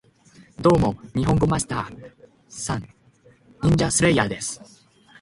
[0.59, 2.11] ドーモ、ニホンゴマスター＝
[2.49, 2.87] サン！
[3.61, 4.59] ニンジャスレイヤーです